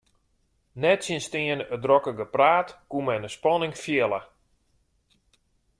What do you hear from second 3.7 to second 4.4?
fiele.